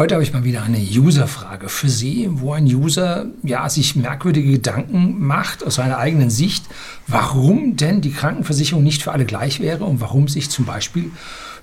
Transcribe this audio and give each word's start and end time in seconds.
Heute 0.00 0.14
habe 0.14 0.22
ich 0.22 0.32
mal 0.32 0.44
wieder 0.44 0.62
eine 0.62 0.78
User-Frage 0.78 1.68
für 1.68 1.90
Sie, 1.90 2.26
wo 2.30 2.54
ein 2.54 2.64
User 2.64 3.26
ja, 3.42 3.68
sich 3.68 3.96
merkwürdige 3.96 4.52
Gedanken 4.52 5.22
macht 5.22 5.62
aus 5.62 5.74
seiner 5.74 5.98
eigenen 5.98 6.30
Sicht, 6.30 6.64
warum 7.06 7.76
denn 7.76 8.00
die 8.00 8.10
Krankenversicherung 8.10 8.82
nicht 8.82 9.02
für 9.02 9.12
alle 9.12 9.26
gleich 9.26 9.60
wäre 9.60 9.84
und 9.84 10.00
warum 10.00 10.26
sich 10.26 10.48
zum 10.48 10.64
Beispiel 10.64 11.10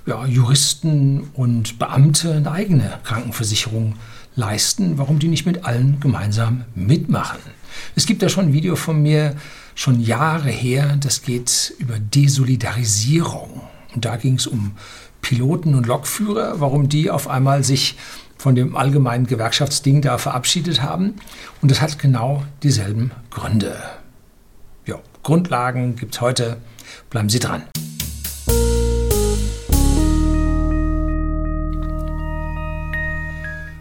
ja, 0.06 0.24
Juristen 0.28 1.32
und 1.34 1.80
Beamte 1.80 2.36
eine 2.36 2.52
eigene 2.52 3.00
Krankenversicherung 3.06 3.96
leisten, 4.36 5.00
warum 5.00 5.18
die 5.18 5.30
nicht 5.30 5.48
mit 5.48 5.66
allen 5.66 6.00
gemeinsam 6.00 6.66
mitmachen. 6.76 7.40
Es 7.96 8.06
gibt 8.06 8.22
da 8.22 8.30
schon 8.30 8.50
ein 8.50 8.54
Video 8.54 8.76
von 8.76 9.02
mir, 9.02 9.36
schon 9.74 10.00
Jahre 10.00 10.52
her, 10.52 10.96
das 11.00 11.24
geht 11.24 11.74
über 11.80 11.98
Desolidarisierung. 11.98 13.62
Und 13.96 14.06
da 14.06 14.16
ging 14.18 14.36
es 14.36 14.46
um 14.46 14.74
Piloten 15.22 15.74
und 15.74 15.88
Lokführer, 15.88 16.60
warum 16.60 16.88
die 16.88 17.10
auf 17.10 17.28
einmal 17.28 17.64
sich 17.64 17.98
von 18.38 18.56
dem 18.56 18.76
allgemeinen 18.76 19.28
Gewerkschaftsding 19.28 20.02
da 20.02 20.18
verabschiedet 20.18 20.82
haben. 20.82 21.16
Und 21.62 21.72
das 21.72 21.82
hat 21.82 22.00
genau 22.00 22.44
dieselben 22.64 23.12
Gründe. 23.30 23.76
Ja, 24.86 25.00
Grundlagen 25.24 25.96
gibt 25.96 26.16
es 26.16 26.22
heute. 26.22 26.58
Bleiben 27.10 27.30
Sie 27.30 27.40
dran. 27.40 27.64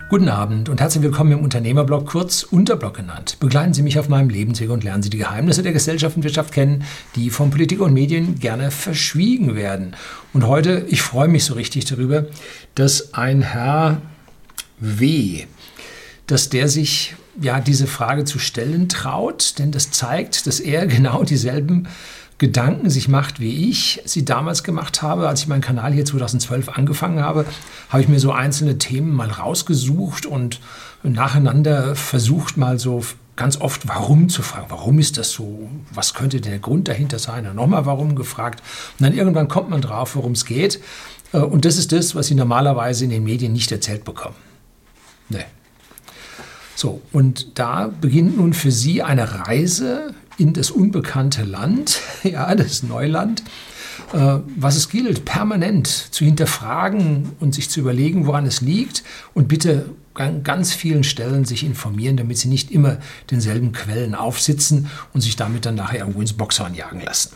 Guten 0.08 0.28
Abend 0.28 0.68
und 0.68 0.80
herzlich 0.80 1.02
willkommen 1.02 1.32
im 1.32 1.40
Unternehmerblog, 1.40 2.06
kurz 2.06 2.44
Unterblog 2.44 2.94
genannt. 2.94 3.38
Begleiten 3.40 3.74
Sie 3.74 3.82
mich 3.82 3.98
auf 3.98 4.08
meinem 4.08 4.28
Lebensweg 4.28 4.70
und 4.70 4.84
lernen 4.84 5.02
Sie 5.02 5.10
die 5.10 5.18
Geheimnisse 5.18 5.64
der 5.64 5.72
Gesellschaft 5.72 6.16
und 6.16 6.22
Wirtschaft 6.22 6.54
kennen, 6.54 6.84
die 7.16 7.28
von 7.28 7.50
Politik 7.50 7.80
und 7.80 7.92
Medien 7.92 8.38
gerne 8.38 8.70
verschwiegen 8.70 9.56
werden. 9.56 9.96
Und 10.32 10.46
heute, 10.46 10.86
ich 10.88 11.02
freue 11.02 11.26
mich 11.26 11.44
so 11.44 11.54
richtig 11.54 11.86
darüber, 11.86 12.26
dass 12.76 13.14
ein 13.14 13.42
Herr 13.42 14.00
W., 14.78 15.44
dass 16.26 16.48
der 16.48 16.68
sich 16.68 17.14
ja 17.40 17.60
diese 17.60 17.86
Frage 17.86 18.24
zu 18.24 18.38
stellen 18.38 18.88
traut, 18.88 19.58
denn 19.58 19.70
das 19.70 19.90
zeigt, 19.90 20.46
dass 20.46 20.60
er 20.60 20.86
genau 20.86 21.24
dieselben 21.24 21.88
Gedanken 22.38 22.90
sich 22.90 23.08
macht, 23.08 23.40
wie 23.40 23.70
ich 23.70 24.02
sie 24.04 24.24
damals 24.24 24.62
gemacht 24.62 25.00
habe, 25.00 25.26
als 25.26 25.40
ich 25.40 25.48
meinen 25.48 25.62
Kanal 25.62 25.92
hier 25.92 26.04
2012 26.04 26.68
angefangen 26.68 27.20
habe, 27.20 27.46
habe 27.88 28.02
ich 28.02 28.08
mir 28.08 28.20
so 28.20 28.30
einzelne 28.30 28.76
Themen 28.76 29.12
mal 29.14 29.30
rausgesucht 29.30 30.26
und 30.26 30.60
nacheinander 31.02 31.96
versucht 31.96 32.58
mal 32.58 32.78
so 32.78 33.02
ganz 33.36 33.58
oft 33.58 33.88
warum 33.88 34.28
zu 34.28 34.42
fragen. 34.42 34.66
Warum 34.68 34.98
ist 34.98 35.16
das 35.16 35.30
so? 35.30 35.68
Was 35.92 36.12
könnte 36.12 36.40
der 36.42 36.58
Grund 36.58 36.88
dahinter 36.88 37.18
sein? 37.18 37.46
Und 37.46 37.56
nochmal 37.56 37.86
warum 37.86 38.16
gefragt. 38.16 38.62
Und 38.98 39.04
dann 39.04 39.14
irgendwann 39.14 39.48
kommt 39.48 39.70
man 39.70 39.80
drauf, 39.80 40.16
worum 40.16 40.32
es 40.32 40.44
geht. 40.44 40.80
Äh, 41.32 41.38
und 41.38 41.64
das 41.64 41.76
ist 41.76 41.92
das, 41.92 42.14
was 42.14 42.26
Sie 42.26 42.34
normalerweise 42.34 43.04
in 43.04 43.10
den 43.10 43.24
Medien 43.24 43.52
nicht 43.52 43.70
erzählt 43.72 44.04
bekommen. 44.04 44.36
Nee. 45.28 45.44
So, 46.74 47.00
und 47.12 47.58
da 47.58 47.88
beginnt 47.88 48.36
nun 48.36 48.52
für 48.52 48.70
Sie 48.70 49.02
eine 49.02 49.46
Reise 49.46 50.14
in 50.38 50.52
das 50.52 50.70
unbekannte 50.70 51.42
Land, 51.42 52.00
ja, 52.22 52.54
das 52.54 52.82
Neuland, 52.82 53.42
äh, 54.12 54.38
was 54.56 54.76
es 54.76 54.88
gilt, 54.88 55.24
permanent 55.24 55.86
zu 55.86 56.24
hinterfragen 56.24 57.32
und 57.40 57.54
sich 57.54 57.70
zu 57.70 57.80
überlegen, 57.80 58.26
woran 58.26 58.46
es 58.46 58.60
liegt 58.60 59.02
und 59.32 59.48
bitte 59.48 59.90
an 60.14 60.42
ganz 60.42 60.72
vielen 60.72 61.04
Stellen 61.04 61.44
sich 61.44 61.64
informieren, 61.64 62.16
damit 62.16 62.38
Sie 62.38 62.48
nicht 62.48 62.70
immer 62.70 62.98
denselben 63.30 63.72
Quellen 63.72 64.14
aufsitzen 64.14 64.88
und 65.12 65.20
sich 65.20 65.36
damit 65.36 65.66
dann 65.66 65.74
nachher 65.74 66.00
irgendwo 66.00 66.20
ins 66.20 66.32
Boxhorn 66.32 66.74
jagen 66.74 67.00
lassen. 67.00 67.32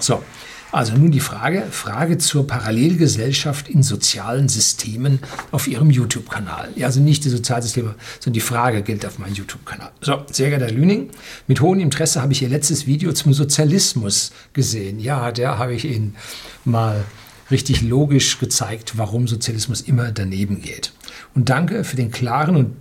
So, 0.00 0.22
also 0.70 0.94
nun 0.94 1.10
die 1.10 1.20
Frage, 1.20 1.66
Frage 1.70 2.18
zur 2.18 2.46
Parallelgesellschaft 2.46 3.68
in 3.68 3.82
sozialen 3.82 4.48
Systemen 4.48 5.20
auf 5.50 5.66
Ihrem 5.66 5.90
YouTube-Kanal. 5.90 6.70
Ja, 6.76 6.86
also 6.86 7.00
nicht 7.00 7.24
die 7.24 7.30
Sozialsysteme, 7.30 7.94
sondern 8.20 8.34
die 8.34 8.40
Frage 8.40 8.82
gilt 8.82 9.06
auf 9.06 9.18
meinem 9.18 9.34
YouTube-Kanal. 9.34 9.90
So, 10.00 10.24
sehr 10.30 10.48
geehrter 10.48 10.66
Herr 10.66 10.74
Lüning, 10.74 11.10
mit 11.46 11.60
hohem 11.60 11.80
Interesse 11.80 12.20
habe 12.20 12.32
ich 12.32 12.42
Ihr 12.42 12.48
letztes 12.48 12.86
Video 12.86 13.12
zum 13.12 13.32
Sozialismus 13.32 14.32
gesehen. 14.52 15.00
Ja, 15.00 15.32
der 15.32 15.58
habe 15.58 15.74
ich 15.74 15.84
Ihnen 15.84 16.16
mal 16.64 17.04
richtig 17.50 17.82
logisch 17.82 18.38
gezeigt, 18.38 18.98
warum 18.98 19.26
Sozialismus 19.26 19.80
immer 19.80 20.12
daneben 20.12 20.60
geht. 20.60 20.92
Und 21.34 21.48
danke 21.48 21.84
für 21.84 21.96
den 21.96 22.10
klaren 22.10 22.56
und 22.56 22.76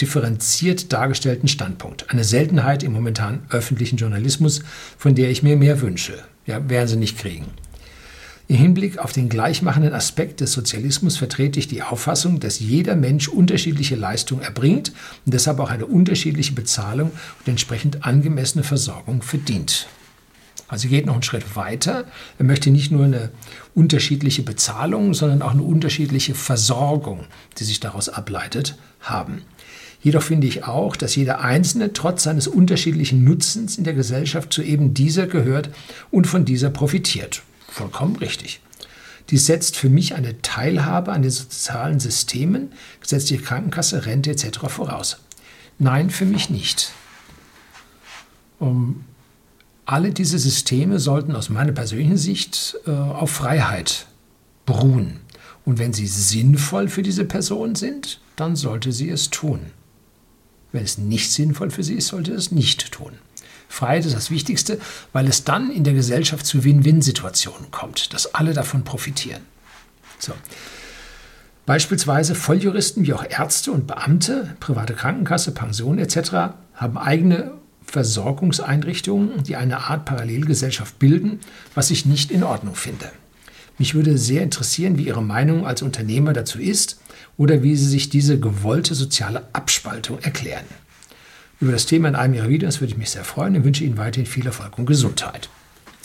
differenziert 0.00 0.92
dargestellten 0.92 1.48
Standpunkt. 1.48 2.10
Eine 2.10 2.24
Seltenheit 2.24 2.82
im 2.82 2.92
momentan 2.92 3.40
öffentlichen 3.50 3.96
Journalismus, 3.96 4.62
von 4.96 5.14
der 5.14 5.30
ich 5.30 5.42
mir 5.42 5.56
mehr 5.56 5.80
wünsche 5.80 6.24
ja, 6.48 6.68
werden 6.68 6.88
sie 6.88 6.96
nicht 6.96 7.18
kriegen. 7.18 7.46
Im 8.48 8.56
Hinblick 8.56 8.98
auf 8.98 9.12
den 9.12 9.28
gleichmachenden 9.28 9.92
Aspekt 9.92 10.40
des 10.40 10.52
Sozialismus 10.52 11.18
vertrete 11.18 11.58
ich 11.58 11.68
die 11.68 11.82
Auffassung, 11.82 12.40
dass 12.40 12.58
jeder 12.58 12.96
Mensch 12.96 13.28
unterschiedliche 13.28 13.94
Leistungen 13.94 14.40
erbringt 14.40 14.92
und 15.26 15.34
deshalb 15.34 15.60
auch 15.60 15.68
eine 15.68 15.84
unterschiedliche 15.84 16.54
Bezahlung 16.54 17.10
und 17.10 17.48
entsprechend 17.48 18.06
angemessene 18.06 18.64
Versorgung 18.64 19.20
verdient. 19.20 19.86
Also 20.66 20.88
geht 20.88 21.04
noch 21.04 21.14
einen 21.14 21.22
Schritt 21.22 21.56
weiter. 21.56 22.04
Er 22.38 22.44
möchte 22.44 22.70
nicht 22.70 22.90
nur 22.90 23.04
eine 23.04 23.30
unterschiedliche 23.74 24.42
Bezahlung, 24.42 25.12
sondern 25.12 25.42
auch 25.42 25.52
eine 25.52 25.62
unterschiedliche 25.62 26.34
Versorgung, 26.34 27.24
die 27.58 27.64
sich 27.64 27.80
daraus 27.80 28.08
ableitet, 28.08 28.78
haben. 29.00 29.42
Jedoch 30.00 30.22
finde 30.22 30.46
ich 30.46 30.64
auch, 30.64 30.94
dass 30.94 31.16
jeder 31.16 31.40
Einzelne 31.40 31.92
trotz 31.92 32.22
seines 32.22 32.46
unterschiedlichen 32.46 33.24
Nutzens 33.24 33.78
in 33.78 33.84
der 33.84 33.94
Gesellschaft 33.94 34.52
zu 34.52 34.62
eben 34.62 34.94
dieser 34.94 35.26
gehört 35.26 35.70
und 36.10 36.26
von 36.26 36.44
dieser 36.44 36.70
profitiert. 36.70 37.42
Vollkommen 37.68 38.16
richtig. 38.16 38.60
Dies 39.30 39.46
setzt 39.46 39.76
für 39.76 39.90
mich 39.90 40.14
eine 40.14 40.40
Teilhabe 40.40 41.12
an 41.12 41.22
den 41.22 41.30
sozialen 41.30 42.00
Systemen, 42.00 42.72
gesetzliche 43.00 43.42
Krankenkasse, 43.42 44.06
Rente 44.06 44.30
etc. 44.30 44.60
voraus. 44.68 45.18
Nein, 45.78 46.10
für 46.10 46.24
mich 46.24 46.48
nicht. 46.48 46.92
Um, 48.58 49.04
alle 49.84 50.12
diese 50.12 50.38
Systeme 50.38 50.98
sollten 50.98 51.36
aus 51.36 51.50
meiner 51.50 51.72
persönlichen 51.72 52.16
Sicht 52.16 52.76
äh, 52.86 52.90
auf 52.90 53.30
Freiheit 53.30 54.06
beruhen. 54.66 55.20
Und 55.64 55.78
wenn 55.78 55.92
sie 55.92 56.06
sinnvoll 56.06 56.88
für 56.88 57.02
diese 57.02 57.24
Person 57.24 57.74
sind, 57.74 58.20
dann 58.36 58.56
sollte 58.56 58.92
sie 58.92 59.10
es 59.10 59.30
tun. 59.30 59.60
Wenn 60.72 60.84
es 60.84 60.98
nicht 60.98 61.32
sinnvoll 61.32 61.70
für 61.70 61.82
sie 61.82 61.94
ist, 61.94 62.08
sollte 62.08 62.32
es 62.32 62.52
nicht 62.52 62.92
tun. 62.92 63.12
Freiheit 63.68 64.06
ist 64.06 64.16
das 64.16 64.30
Wichtigste, 64.30 64.80
weil 65.12 65.28
es 65.28 65.44
dann 65.44 65.70
in 65.70 65.84
der 65.84 65.94
Gesellschaft 65.94 66.46
zu 66.46 66.64
Win-Win-Situationen 66.64 67.70
kommt, 67.70 68.12
dass 68.14 68.34
alle 68.34 68.54
davon 68.54 68.82
profitieren. 68.84 69.42
So. 70.18 70.32
Beispielsweise 71.66 72.34
Volljuristen 72.34 73.06
wie 73.06 73.12
auch 73.12 73.24
Ärzte 73.28 73.72
und 73.72 73.86
Beamte, 73.86 74.56
private 74.58 74.94
Krankenkasse, 74.94 75.52
Pension 75.52 75.98
etc. 75.98 76.54
haben 76.74 76.96
eigene 76.96 77.52
Versorgungseinrichtungen, 77.84 79.42
die 79.42 79.56
eine 79.56 79.88
Art 79.88 80.06
Parallelgesellschaft 80.06 80.98
bilden, 80.98 81.40
was 81.74 81.90
ich 81.90 82.06
nicht 82.06 82.30
in 82.30 82.42
Ordnung 82.42 82.74
finde. 82.74 83.10
Mich 83.76 83.94
würde 83.94 84.18
sehr 84.18 84.42
interessieren, 84.42 84.98
wie 84.98 85.06
Ihre 85.06 85.22
Meinung 85.22 85.66
als 85.66 85.82
Unternehmer 85.82 86.32
dazu 86.32 86.58
ist 86.58 86.97
oder 87.38 87.62
wie 87.62 87.76
Sie 87.76 87.88
sich 87.88 88.10
diese 88.10 88.38
gewollte 88.38 88.94
soziale 88.94 89.48
Abspaltung 89.54 90.18
erklären. 90.18 90.66
Über 91.60 91.72
das 91.72 91.86
Thema 91.86 92.08
in 92.08 92.16
einem 92.16 92.34
Ihrer 92.34 92.48
Videos 92.48 92.80
würde 92.80 92.92
ich 92.92 92.98
mich 92.98 93.10
sehr 93.10 93.24
freuen 93.24 93.56
und 93.56 93.64
wünsche 93.64 93.84
Ihnen 93.84 93.96
weiterhin 93.96 94.26
viel 94.26 94.44
Erfolg 94.44 94.76
und 94.78 94.86
Gesundheit. 94.86 95.48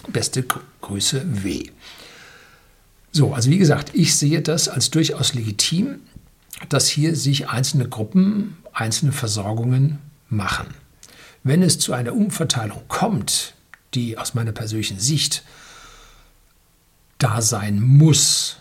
Beste 0.08 0.46
Grüße 0.82 1.26
W. 1.44 1.70
So, 3.12 3.34
also 3.34 3.50
wie 3.50 3.58
gesagt, 3.58 3.92
ich 3.94 4.16
sehe 4.16 4.42
das 4.42 4.68
als 4.68 4.90
durchaus 4.90 5.34
legitim, 5.34 6.00
dass 6.70 6.88
hier 6.88 7.16
sich 7.16 7.50
einzelne 7.50 7.90
Gruppen 7.90 8.58
einzelne 8.72 9.12
Versorgungen 9.12 10.00
machen. 10.30 10.68
Wenn 11.44 11.62
es 11.62 11.78
zu 11.78 11.94
einer 11.94 12.14
Umverteilung 12.14 12.82
kommt, 12.88 13.54
die 13.94 14.18
aus 14.18 14.34
meiner 14.34 14.52
persönlichen 14.52 15.00
Sicht 15.00 15.44
da 17.18 17.42
sein 17.42 17.80
muss, 17.80 18.58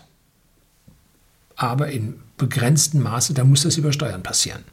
aber 1.56 1.90
in 1.90 2.20
begrenztem 2.42 3.02
Maße, 3.02 3.34
da 3.34 3.44
muss 3.44 3.62
das 3.62 3.76
über 3.76 3.92
Steuern 3.92 4.24
passieren. 4.24 4.64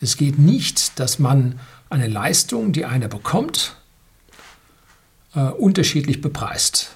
Es 0.00 0.16
geht 0.16 0.38
nicht, 0.38 1.00
dass 1.00 1.18
man 1.18 1.58
eine 1.90 2.06
Leistung, 2.06 2.72
die 2.72 2.84
einer 2.84 3.08
bekommt, 3.08 3.76
äh, 5.34 5.40
unterschiedlich 5.40 6.20
bepreist. 6.20 6.92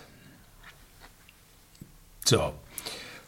So. 2.25 2.55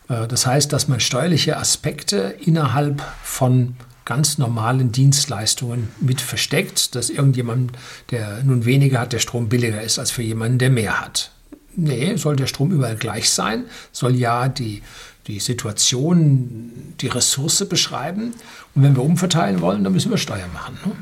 Äh, 0.08 0.28
das 0.28 0.46
heißt, 0.46 0.72
dass 0.72 0.86
man 0.86 1.00
steuerliche 1.00 1.56
Aspekte 1.56 2.36
innerhalb 2.40 3.02
von 3.24 3.76
ganz 4.04 4.38
normalen 4.38 4.92
Dienstleistungen 4.92 5.88
mit 6.00 6.20
versteckt, 6.20 6.94
dass 6.94 7.10
irgendjemand, 7.10 7.72
der 8.10 8.42
nun 8.44 8.64
weniger 8.64 9.00
hat, 9.00 9.12
der 9.12 9.18
Strom 9.18 9.48
billiger 9.48 9.82
ist 9.82 9.98
als 9.98 10.12
für 10.12 10.22
jemanden, 10.22 10.58
der 10.58 10.70
mehr 10.70 11.00
hat. 11.00 11.32
Nee, 11.76 12.16
soll 12.16 12.36
der 12.36 12.46
Strom 12.46 12.70
überall 12.70 12.96
gleich 12.96 13.30
sein? 13.30 13.64
Soll 13.92 14.16
ja 14.16 14.48
die, 14.48 14.82
die 15.28 15.40
Situation, 15.40 16.72
die 17.00 17.06
Ressource 17.06 17.64
beschreiben? 17.68 18.34
Und 18.74 18.82
wenn 18.82 18.96
wir 18.96 19.04
umverteilen 19.04 19.60
wollen, 19.60 19.84
dann 19.84 19.92
müssen 19.92 20.10
wir 20.10 20.18
Steuern 20.18 20.52
machen. 20.52 20.78
Ne? 20.84 20.92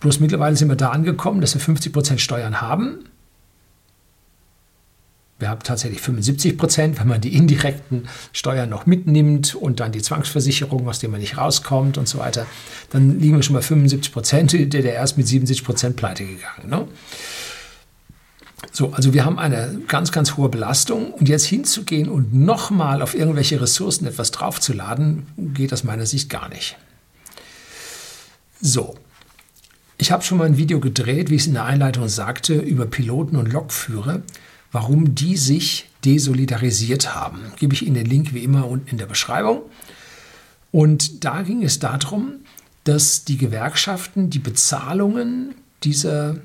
Bloß 0.00 0.20
mittlerweile 0.20 0.56
sind 0.56 0.68
wir 0.68 0.76
da 0.76 0.90
angekommen, 0.90 1.40
dass 1.40 1.54
wir 1.54 1.62
50% 1.62 2.18
Steuern 2.18 2.60
haben. 2.60 3.06
Wir 5.38 5.48
haben 5.48 5.62
tatsächlich 5.62 6.00
75 6.00 6.56
Prozent, 6.56 7.00
wenn 7.00 7.08
man 7.08 7.20
die 7.20 7.34
indirekten 7.34 8.08
Steuern 8.32 8.68
noch 8.68 8.86
mitnimmt 8.86 9.54
und 9.54 9.80
dann 9.80 9.92
die 9.92 10.02
Zwangsversicherung, 10.02 10.88
aus 10.88 11.00
der 11.00 11.08
man 11.08 11.20
nicht 11.20 11.36
rauskommt 11.38 11.98
und 11.98 12.08
so 12.08 12.18
weiter. 12.18 12.46
Dann 12.90 13.18
liegen 13.18 13.36
wir 13.36 13.42
schon 13.42 13.54
bei 13.54 13.62
75 13.62 14.12
Prozent. 14.12 14.52
Der 14.52 14.66
DDR 14.66 15.02
ist 15.02 15.16
mit 15.16 15.26
77 15.26 15.64
Prozent 15.64 15.96
pleite 15.96 16.24
gegangen. 16.24 16.68
Ne? 16.68 16.88
So, 18.76 18.92
also 18.92 19.14
wir 19.14 19.24
haben 19.24 19.38
eine 19.38 19.80
ganz, 19.88 20.12
ganz 20.12 20.36
hohe 20.36 20.50
Belastung 20.50 21.14
und 21.14 21.30
jetzt 21.30 21.46
hinzugehen 21.46 22.10
und 22.10 22.34
nochmal 22.34 23.00
auf 23.00 23.14
irgendwelche 23.14 23.60
Ressourcen 23.60 24.06
etwas 24.06 24.32
draufzuladen, 24.32 25.26
geht 25.54 25.72
aus 25.72 25.84
meiner 25.84 26.04
Sicht 26.04 26.28
gar 26.28 26.50
nicht. 26.50 26.76
So, 28.60 28.96
ich 29.96 30.12
habe 30.12 30.22
schon 30.22 30.36
mal 30.36 30.46
ein 30.46 30.58
Video 30.58 30.80
gedreht, 30.80 31.30
wie 31.30 31.36
ich 31.36 31.42
es 31.42 31.46
in 31.46 31.54
der 31.54 31.64
Einleitung 31.64 32.08
sagte, 32.08 32.54
über 32.54 32.84
Piloten 32.84 33.36
und 33.36 33.50
Lokführer 33.50 34.22
warum 34.74 35.14
die 35.14 35.36
sich 35.36 35.88
desolidarisiert 36.04 37.14
haben. 37.14 37.52
Gebe 37.56 37.74
ich 37.74 37.86
Ihnen 37.86 37.94
den 37.94 38.06
Link 38.06 38.34
wie 38.34 38.42
immer 38.42 38.66
unten 38.66 38.88
in 38.88 38.98
der 38.98 39.06
Beschreibung. 39.06 39.62
Und 40.72 41.24
da 41.24 41.42
ging 41.42 41.62
es 41.62 41.78
darum, 41.78 42.40
dass 42.82 43.24
die 43.24 43.38
Gewerkschaften 43.38 44.30
die 44.30 44.40
Bezahlungen 44.40 45.54
dieser 45.84 46.38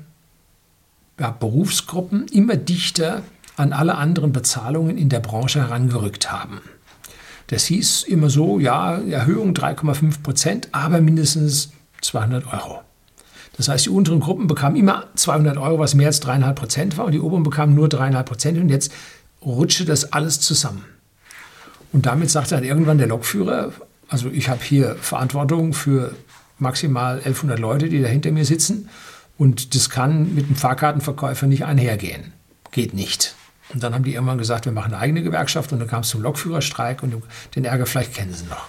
ja, 1.20 1.30
Berufsgruppen 1.30 2.26
immer 2.28 2.56
dichter 2.56 3.22
an 3.56 3.72
alle 3.72 3.96
anderen 3.96 4.32
Bezahlungen 4.32 4.96
in 4.96 5.10
der 5.10 5.20
Branche 5.20 5.60
herangerückt 5.60 6.32
haben. 6.32 6.60
Das 7.48 7.66
hieß 7.66 8.04
immer 8.04 8.30
so, 8.30 8.58
ja, 8.58 8.96
Erhöhung 8.96 9.52
3,5 9.52 10.22
Prozent, 10.22 10.68
aber 10.72 11.00
mindestens 11.00 11.72
200 12.00 12.46
Euro. 12.52 12.80
Das 13.56 13.68
heißt, 13.68 13.86
die 13.86 13.90
unteren 13.90 14.20
Gruppen 14.20 14.46
bekamen 14.46 14.76
immer 14.76 15.08
200 15.14 15.58
Euro, 15.58 15.78
was 15.78 15.94
mehr 15.94 16.06
als 16.06 16.22
3,5 16.22 16.52
Prozent 16.54 16.96
war, 16.96 17.04
und 17.04 17.12
die 17.12 17.20
oberen 17.20 17.42
bekamen 17.42 17.74
nur 17.74 17.88
3,5 17.88 18.22
Prozent. 18.22 18.58
Und 18.58 18.70
jetzt 18.70 18.90
rutschte 19.44 19.84
das 19.84 20.12
alles 20.12 20.40
zusammen. 20.40 20.84
Und 21.92 22.06
damit 22.06 22.30
sagte 22.30 22.54
dann 22.54 22.64
irgendwann 22.64 22.98
der 22.98 23.08
Lokführer, 23.08 23.72
also 24.08 24.30
ich 24.30 24.48
habe 24.48 24.62
hier 24.62 24.96
Verantwortung 24.96 25.74
für 25.74 26.14
maximal 26.58 27.16
1100 27.16 27.58
Leute, 27.58 27.88
die 27.88 28.00
da 28.00 28.08
hinter 28.08 28.30
mir 28.30 28.44
sitzen. 28.44 28.88
Und 29.40 29.74
das 29.74 29.88
kann 29.88 30.34
mit 30.34 30.50
dem 30.50 30.54
Fahrkartenverkäufer 30.54 31.46
nicht 31.46 31.64
einhergehen. 31.64 32.34
Geht 32.72 32.92
nicht. 32.92 33.34
Und 33.72 33.82
dann 33.82 33.94
haben 33.94 34.04
die 34.04 34.12
irgendwann 34.12 34.36
gesagt, 34.36 34.66
wir 34.66 34.72
machen 34.72 34.92
eine 34.92 35.00
eigene 35.00 35.22
Gewerkschaft. 35.22 35.72
Und 35.72 35.78
dann 35.78 35.88
kam 35.88 36.02
es 36.02 36.10
zum 36.10 36.20
Lokführerstreik. 36.20 37.02
Und 37.02 37.14
den 37.56 37.64
Ärger 37.64 37.86
vielleicht 37.86 38.12
kennen 38.12 38.34
Sie 38.34 38.44
noch, 38.44 38.66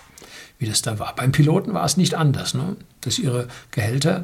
wie 0.60 0.68
das 0.68 0.82
da 0.82 0.98
war. 0.98 1.14
Beim 1.14 1.34
Piloten 1.34 1.74
war 1.74 1.84
es 1.84 1.98
nicht 1.98 2.14
anders, 2.14 2.54
ne? 2.54 2.78
dass 3.02 3.20
ihre 3.20 3.50
Gehälter 3.72 4.24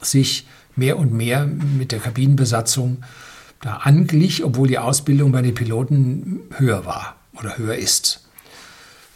sich 0.00 0.48
mehr 0.74 0.98
und 0.98 1.12
mehr 1.12 1.46
mit 1.46 1.92
der 1.92 2.00
Kabinenbesatzung 2.00 3.04
da 3.60 3.74
anglich, 3.74 4.42
obwohl 4.42 4.66
die 4.66 4.80
Ausbildung 4.80 5.30
bei 5.30 5.42
den 5.42 5.54
Piloten 5.54 6.40
höher 6.56 6.86
war 6.86 7.14
oder 7.34 7.56
höher 7.56 7.76
ist. 7.76 8.26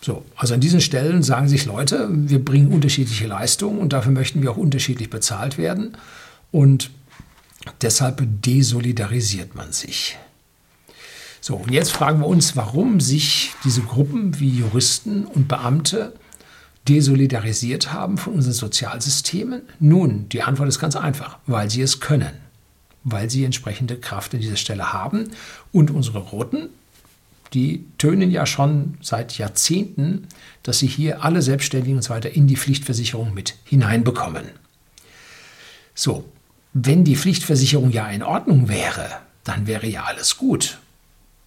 So, 0.00 0.24
also 0.36 0.54
an 0.54 0.60
diesen 0.60 0.80
Stellen 0.80 1.24
sagen 1.24 1.48
sich 1.48 1.64
Leute, 1.64 2.06
wir 2.08 2.44
bringen 2.44 2.70
unterschiedliche 2.70 3.26
Leistungen 3.26 3.80
und 3.80 3.92
dafür 3.92 4.12
möchten 4.12 4.42
wir 4.42 4.52
auch 4.52 4.56
unterschiedlich 4.56 5.10
bezahlt 5.10 5.58
werden 5.58 5.96
und 6.52 6.90
deshalb 7.80 8.22
desolidarisiert 8.42 9.54
man 9.54 9.72
sich. 9.72 10.16
So, 11.40 11.56
und 11.56 11.72
jetzt 11.72 11.90
fragen 11.90 12.20
wir 12.20 12.28
uns, 12.28 12.54
warum 12.54 13.00
sich 13.00 13.50
diese 13.64 13.80
Gruppen 13.80 14.38
wie 14.38 14.48
Juristen 14.48 15.24
und 15.24 15.48
Beamte 15.48 16.14
desolidarisiert 16.86 17.92
haben 17.92 18.16
von 18.16 18.34
unseren 18.34 18.52
Sozialsystemen? 18.52 19.62
Nun, 19.80 20.28
die 20.28 20.42
Antwort 20.42 20.68
ist 20.68 20.78
ganz 20.78 20.94
einfach, 20.94 21.38
weil 21.48 21.68
sie 21.68 21.82
es 21.82 21.98
können, 21.98 22.32
weil 23.02 23.28
sie 23.28 23.44
entsprechende 23.44 23.96
Kraft 23.96 24.34
an 24.34 24.40
dieser 24.40 24.56
Stelle 24.56 24.92
haben. 24.92 25.32
Und 25.72 25.90
unsere 25.90 26.18
Roten, 26.20 26.68
die 27.54 27.86
tönen 27.98 28.30
ja 28.30 28.46
schon 28.46 28.94
seit 29.00 29.36
Jahrzehnten, 29.36 30.28
dass 30.62 30.78
sie 30.78 30.86
hier 30.86 31.24
alle 31.24 31.42
Selbstständigen 31.42 31.96
und 31.96 32.02
so 32.02 32.10
weiter 32.10 32.30
in 32.30 32.46
die 32.46 32.56
Pflichtversicherung 32.56 33.34
mit 33.34 33.56
hineinbekommen. 33.64 34.44
So, 35.94 36.24
wenn 36.74 37.04
die 37.04 37.16
Pflichtversicherung 37.16 37.90
ja 37.90 38.08
in 38.08 38.22
Ordnung 38.22 38.68
wäre, 38.68 39.08
dann 39.44 39.66
wäre 39.66 39.86
ja 39.86 40.04
alles 40.04 40.36
gut. 40.36 40.78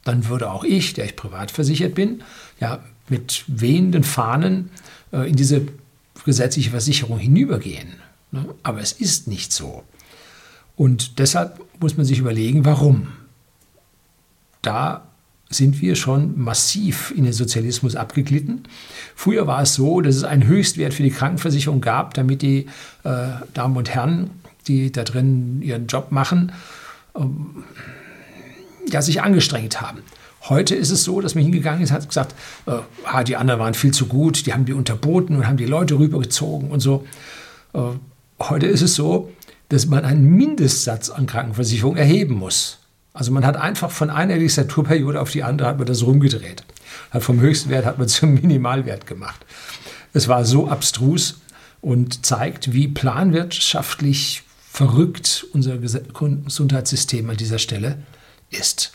Dann 0.03 0.27
würde 0.27 0.51
auch 0.51 0.63
ich, 0.63 0.93
der 0.93 1.05
ich 1.05 1.15
privat 1.15 1.51
versichert 1.51 1.95
bin, 1.95 2.23
ja 2.59 2.83
mit 3.09 3.43
wehenden 3.47 4.03
Fahnen 4.03 4.69
äh, 5.11 5.29
in 5.29 5.35
diese 5.35 5.67
gesetzliche 6.25 6.71
Versicherung 6.71 7.19
hinübergehen. 7.19 7.93
Ne? 8.31 8.45
Aber 8.63 8.79
es 8.81 8.91
ist 8.91 9.27
nicht 9.27 9.51
so. 9.53 9.83
Und 10.75 11.19
deshalb 11.19 11.61
muss 11.79 11.97
man 11.97 12.05
sich 12.05 12.19
überlegen, 12.19 12.65
warum. 12.65 13.07
Da 14.61 15.07
sind 15.49 15.81
wir 15.81 15.95
schon 15.95 16.39
massiv 16.39 17.13
in 17.15 17.23
den 17.23 17.33
Sozialismus 17.33 17.95
abgeglitten. 17.95 18.63
Früher 19.15 19.45
war 19.47 19.61
es 19.61 19.75
so, 19.75 20.01
dass 20.01 20.15
es 20.15 20.23
einen 20.23 20.47
Höchstwert 20.47 20.93
für 20.93 21.03
die 21.03 21.11
Krankenversicherung 21.11 21.81
gab, 21.81 22.15
damit 22.15 22.41
die 22.41 22.65
äh, 23.03 23.27
Damen 23.53 23.77
und 23.77 23.89
Herren, 23.89 24.31
die 24.67 24.91
da 24.91 25.03
drin 25.03 25.61
ihren 25.61 25.87
Job 25.87 26.11
machen, 26.11 26.51
ähm, 27.15 27.63
ja, 28.87 29.01
sich 29.01 29.21
angestrengt 29.21 29.81
haben. 29.81 29.99
Heute 30.47 30.75
ist 30.75 30.91
es 30.91 31.03
so, 31.03 31.21
dass 31.21 31.33
man 31.33 31.43
hingegangen 31.43 31.81
ist, 31.81 31.91
hat 31.91 32.07
gesagt, 32.07 32.35
äh, 32.67 32.73
ah, 33.05 33.23
die 33.23 33.35
anderen 33.35 33.59
waren 33.59 33.73
viel 33.73 33.91
zu 33.91 34.05
gut, 34.05 34.45
die 34.45 34.53
haben 34.53 34.65
die 34.65 34.73
unterboten 34.73 35.35
und 35.35 35.47
haben 35.47 35.57
die 35.57 35.65
Leute 35.65 35.97
rübergezogen 35.97 36.69
und 36.69 36.81
so. 36.81 37.05
Äh, 37.73 37.79
heute 38.39 38.67
ist 38.67 38.81
es 38.81 38.93
so, 38.93 39.31
dass 39.69 39.87
man 39.87 40.05
einen 40.05 40.23
Mindestsatz 40.23 41.09
an 41.09 41.25
Krankenversicherung 41.25 41.97
erheben 41.97 42.35
muss. 42.35 42.79
Also 43.13 43.31
man 43.31 43.45
hat 43.45 43.57
einfach 43.57 43.89
von 43.89 44.09
einer 44.09 44.35
Legislaturperiode 44.35 45.19
auf 45.19 45.31
die 45.31 45.43
andere 45.43 45.69
hat 45.69 45.77
man 45.77 45.87
das 45.87 46.03
rumgedreht. 46.03 46.63
Hat 47.11 47.23
vom 47.23 47.39
Höchstwert 47.39 47.85
hat 47.85 47.97
man 47.97 48.07
zum 48.09 48.35
Minimalwert 48.35 49.07
gemacht. 49.07 49.45
Es 50.13 50.27
war 50.27 50.45
so 50.45 50.69
abstrus 50.69 51.41
und 51.81 52.25
zeigt, 52.25 52.71
wie 52.71 52.87
planwirtschaftlich 52.87 54.43
verrückt 54.75 55.47
unser 55.53 55.77
Gesundheitssystem 55.77 57.29
an 57.29 57.37
dieser 57.37 57.59
Stelle 57.59 58.03
ist. 58.49 58.91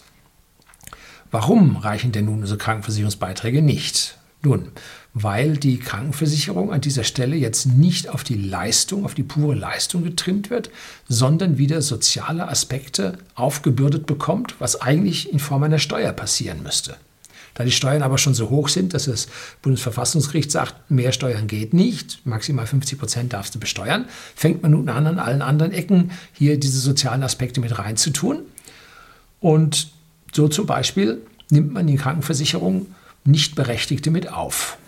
Warum 1.30 1.76
reichen 1.76 2.12
denn 2.12 2.26
nun 2.26 2.40
unsere 2.40 2.58
Krankenversicherungsbeiträge 2.58 3.62
nicht? 3.62 4.18
Nun, 4.42 4.72
weil 5.14 5.56
die 5.56 5.78
Krankenversicherung 5.78 6.70
an 6.70 6.82
dieser 6.82 7.04
Stelle 7.04 7.34
jetzt 7.34 7.64
nicht 7.64 8.10
auf 8.10 8.24
die 8.24 8.36
Leistung, 8.36 9.06
auf 9.06 9.14
die 9.14 9.22
pure 9.22 9.54
Leistung 9.54 10.04
getrimmt 10.04 10.50
wird, 10.50 10.68
sondern 11.08 11.56
wieder 11.56 11.80
soziale 11.80 12.46
Aspekte 12.46 13.16
aufgebürdet 13.34 14.04
bekommt, 14.04 14.56
was 14.58 14.82
eigentlich 14.82 15.32
in 15.32 15.38
Form 15.38 15.62
einer 15.62 15.78
Steuer 15.78 16.12
passieren 16.12 16.62
müsste. 16.62 16.98
Da 17.54 17.64
die 17.64 17.72
Steuern 17.72 18.02
aber 18.02 18.18
schon 18.18 18.34
so 18.34 18.50
hoch 18.50 18.68
sind, 18.68 18.94
dass 18.94 19.04
das 19.04 19.28
Bundesverfassungsgericht 19.62 20.50
sagt, 20.50 20.90
mehr 20.90 21.12
Steuern 21.12 21.46
geht 21.46 21.74
nicht, 21.74 22.24
maximal 22.24 22.66
50 22.66 22.98
Prozent 22.98 23.32
darfst 23.32 23.54
du 23.54 23.58
besteuern, 23.58 24.06
fängt 24.34 24.62
man 24.62 24.72
nun 24.72 24.88
an, 24.88 25.06
an 25.06 25.18
allen 25.18 25.42
anderen 25.42 25.72
Ecken 25.72 26.12
hier 26.32 26.58
diese 26.58 26.78
sozialen 26.78 27.22
Aspekte 27.22 27.60
mit 27.60 27.78
reinzutun. 27.78 28.40
Und 29.40 29.90
so 30.32 30.48
zum 30.48 30.66
Beispiel 30.66 31.20
nimmt 31.50 31.72
man 31.72 31.86
die 31.86 31.96
Krankenversicherung 31.96 32.86
nicht 33.24 33.54
Berechtigte 33.54 34.10
mit 34.10 34.32
auf, 34.32 34.78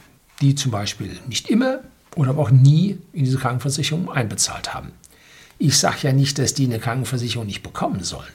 die 0.41 0.55
zum 0.55 0.71
Beispiel 0.71 1.19
nicht 1.29 1.49
immer 1.49 1.81
oder 2.15 2.31
aber 2.31 2.43
auch 2.43 2.51
nie 2.51 2.99
in 3.13 3.25
diese 3.25 3.39
Krankenversicherung 3.39 4.11
einbezahlt 4.11 4.75
haben. 4.75 4.93
Ich 5.59 5.79
sage 5.79 5.99
ja 6.03 6.13
nicht, 6.13 6.39
dass 6.39 6.55
die 6.55 6.65
eine 6.65 6.79
Krankenversicherung 6.79 7.47
nicht 7.47 7.63
bekommen 7.63 8.03
sollen. 8.03 8.33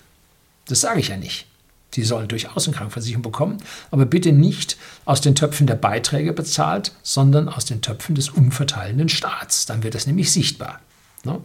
Das 0.67 0.81
sage 0.81 0.99
ich 0.99 1.09
ja 1.09 1.17
nicht. 1.17 1.45
Sie 1.93 2.03
sollen 2.03 2.27
durchaus 2.27 2.67
eine 2.67 2.75
Krankenversicherung 2.75 3.23
bekommen, 3.23 3.57
aber 3.91 4.05
bitte 4.05 4.31
nicht 4.31 4.77
aus 5.05 5.21
den 5.21 5.35
Töpfen 5.35 5.67
der 5.67 5.75
Beiträge 5.75 6.33
bezahlt, 6.33 6.91
sondern 7.01 7.49
aus 7.49 7.65
den 7.65 7.81
Töpfen 7.81 8.15
des 8.15 8.29
umverteilenden 8.29 9.09
Staats. 9.09 9.65
Dann 9.65 9.83
wird 9.83 9.95
das 9.95 10.05
nämlich 10.05 10.31
sichtbar. 10.31 10.79
Ne? 11.23 11.41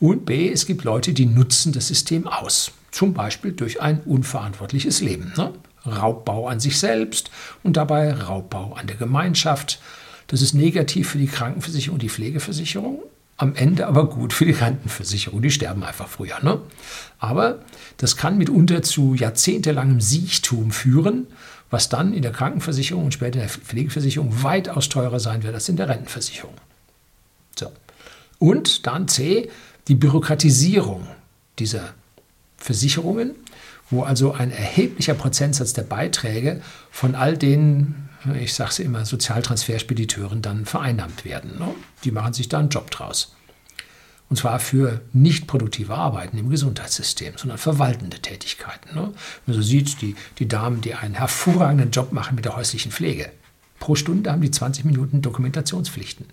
Und 0.00 0.26
B, 0.26 0.50
es 0.50 0.66
gibt 0.66 0.84
Leute, 0.84 1.12
die 1.12 1.26
nutzen 1.26 1.72
das 1.72 1.88
System 1.88 2.26
aus. 2.26 2.72
Zum 2.90 3.14
Beispiel 3.14 3.52
durch 3.52 3.80
ein 3.80 4.00
unverantwortliches 4.00 5.00
Leben. 5.00 5.32
Ne? 5.36 5.52
Raubbau 5.86 6.48
an 6.48 6.60
sich 6.60 6.78
selbst 6.78 7.30
und 7.62 7.76
dabei 7.76 8.12
Raubbau 8.12 8.74
an 8.74 8.86
der 8.86 8.96
Gemeinschaft. 8.96 9.80
Das 10.26 10.42
ist 10.42 10.54
negativ 10.54 11.10
für 11.10 11.18
die 11.18 11.26
Krankenversicherung 11.26 11.94
und 11.94 12.02
die 12.02 12.08
Pflegeversicherung, 12.08 13.02
am 13.36 13.54
Ende 13.54 13.86
aber 13.86 14.08
gut 14.08 14.32
für 14.32 14.46
die 14.46 14.52
Rentenversicherung. 14.52 15.42
Die 15.42 15.50
sterben 15.50 15.82
einfach 15.82 16.08
früher. 16.08 16.42
Ne? 16.42 16.60
Aber 17.18 17.58
das 17.96 18.16
kann 18.16 18.38
mitunter 18.38 18.82
zu 18.82 19.14
jahrzehntelangem 19.14 20.00
Siechtum 20.00 20.70
führen, 20.70 21.26
was 21.70 21.88
dann 21.88 22.12
in 22.12 22.22
der 22.22 22.32
Krankenversicherung 22.32 23.06
und 23.06 23.14
später 23.14 23.40
in 23.40 23.46
der 23.46 23.48
Pflegeversicherung 23.48 24.42
weitaus 24.42 24.88
teurer 24.88 25.18
sein 25.18 25.42
wird 25.42 25.54
als 25.54 25.68
in 25.68 25.76
der 25.76 25.88
Rentenversicherung. 25.88 26.54
So. 27.58 27.72
Und 28.38 28.86
dann 28.86 29.08
C, 29.08 29.50
die 29.88 29.94
Bürokratisierung 29.94 31.06
dieser 31.58 31.94
Versicherungen, 32.56 33.34
wo 33.90 34.02
also 34.02 34.32
ein 34.32 34.50
erheblicher 34.50 35.14
Prozentsatz 35.14 35.72
der 35.72 35.82
Beiträge 35.82 36.60
von 36.90 37.14
all 37.14 37.36
den, 37.36 38.08
ich 38.40 38.54
sage 38.54 38.70
es 38.70 38.78
immer, 38.78 39.04
Sozialtransferspediteuren 39.04 40.42
dann 40.42 40.64
vereinnahmt 40.64 41.24
werden. 41.24 41.58
Ne? 41.58 41.74
Die 42.04 42.10
machen 42.10 42.32
sich 42.32 42.48
da 42.48 42.58
einen 42.58 42.68
Job 42.68 42.90
draus. 42.90 43.34
Und 44.28 44.36
zwar 44.36 44.60
für 44.60 45.02
nicht 45.12 45.46
produktive 45.46 45.94
Arbeiten 45.94 46.38
im 46.38 46.48
Gesundheitssystem, 46.48 47.34
sondern 47.36 47.58
verwaltende 47.58 48.18
Tätigkeiten. 48.18 48.94
Ne? 48.94 49.12
Man 49.46 49.56
so 49.56 49.60
sieht, 49.60 50.00
die, 50.00 50.16
die 50.38 50.48
Damen, 50.48 50.80
die 50.80 50.94
einen 50.94 51.14
hervorragenden 51.14 51.90
Job 51.90 52.12
machen 52.12 52.36
mit 52.36 52.44
der 52.44 52.56
häuslichen 52.56 52.92
Pflege. 52.92 53.30
Pro 53.78 53.94
Stunde 53.94 54.30
haben 54.30 54.40
die 54.40 54.50
20 54.50 54.84
Minuten 54.84 55.20
Dokumentationspflichten. 55.20 56.26